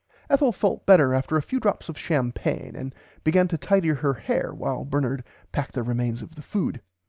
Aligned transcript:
Ethel 0.31 0.51
felt 0.51 0.87
better 0.87 1.13
after 1.13 1.37
a 1.37 1.43
few 1.43 1.59
drops 1.59 1.87
of 1.87 1.95
champaigne 1.95 2.75
and 2.75 2.95
began 3.23 3.47
to 3.49 3.55
tidy 3.55 3.89
her 3.89 4.15
hair 4.15 4.51
while 4.51 4.83
Bernard 4.83 5.23
packed 5.51 5.73
the 5.75 5.83
remains 5.83 6.23
of 6.23 6.33
the 6.33 6.41
food. 6.41 6.81